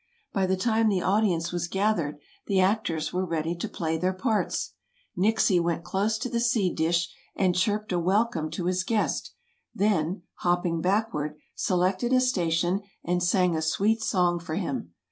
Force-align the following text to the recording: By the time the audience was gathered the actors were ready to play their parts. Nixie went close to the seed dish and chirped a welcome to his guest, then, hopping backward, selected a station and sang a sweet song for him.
By 0.33 0.47
the 0.47 0.57
time 0.57 0.89
the 0.89 1.03
audience 1.03 1.51
was 1.51 1.67
gathered 1.67 2.17
the 2.47 2.59
actors 2.59 3.13
were 3.13 3.23
ready 3.23 3.53
to 3.57 3.69
play 3.69 3.99
their 3.99 4.13
parts. 4.15 4.73
Nixie 5.15 5.59
went 5.59 5.83
close 5.83 6.17
to 6.17 6.27
the 6.27 6.39
seed 6.39 6.75
dish 6.75 7.13
and 7.35 7.53
chirped 7.53 7.91
a 7.91 7.99
welcome 7.99 8.49
to 8.49 8.65
his 8.65 8.83
guest, 8.83 9.31
then, 9.75 10.23
hopping 10.37 10.81
backward, 10.81 11.35
selected 11.53 12.13
a 12.13 12.19
station 12.19 12.81
and 13.03 13.21
sang 13.21 13.55
a 13.55 13.61
sweet 13.61 14.01
song 14.01 14.39
for 14.39 14.55
him. 14.55 14.91